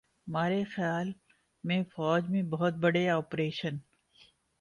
[0.27, 1.11] مارے خیال
[1.63, 3.77] میں فوج میں بہت بڑے آپریشن